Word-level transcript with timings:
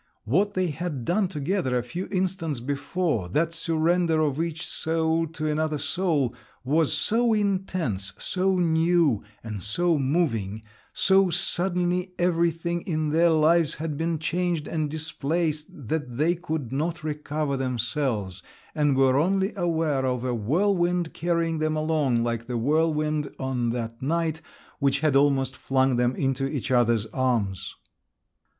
What 0.25 0.55
they 0.55 0.69
had 0.69 1.05
done 1.05 1.27
together 1.27 1.77
a 1.77 1.83
few 1.83 2.07
instants 2.07 2.59
before—that 2.59 3.53
surrender 3.53 4.19
of 4.19 4.41
each 4.41 4.65
soul 4.65 5.27
to 5.27 5.47
another 5.47 5.77
soul—was 5.77 6.91
so 6.91 7.33
intense, 7.35 8.11
so 8.17 8.55
new, 8.57 9.21
and 9.43 9.61
so 9.61 9.99
moving; 9.99 10.63
so 10.91 11.29
suddenly 11.29 12.13
everything 12.17 12.81
in 12.81 13.11
their 13.11 13.29
lives 13.29 13.75
had 13.75 13.95
been 13.95 14.17
changed 14.17 14.67
and 14.67 14.89
displaced 14.89 15.67
that 15.69 16.17
they 16.17 16.33
could 16.33 16.71
not 16.71 17.03
recover 17.03 17.55
themselves, 17.55 18.41
and 18.73 18.97
were 18.97 19.17
only 19.19 19.53
aware 19.55 20.07
of 20.07 20.23
a 20.25 20.33
whirlwind 20.33 21.13
carrying 21.13 21.59
them 21.59 21.75
along, 21.77 22.15
like 22.23 22.47
the 22.47 22.57
whirlwind 22.57 23.31
on 23.37 23.69
that 23.69 24.01
night, 24.01 24.41
which 24.79 25.01
had 25.01 25.15
almost 25.15 25.55
flung 25.55 25.95
them 25.97 26.15
into 26.15 26.47
each 26.47 26.71
other's 26.71 27.05
arms. 27.13 27.75